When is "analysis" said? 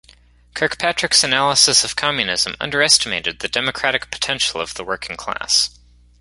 1.23-1.83